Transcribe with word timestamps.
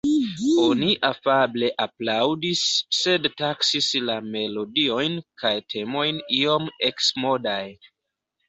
Oni 0.61 0.87
afable 1.09 1.67
aplaŭdis, 1.85 2.63
sed 3.01 3.29
taksis 3.43 3.91
la 4.07 4.15
melodiojn 4.37 5.21
kaj 5.45 5.55
temojn 5.75 6.19
iom 6.41 6.67
eksmodaj. 6.91 7.65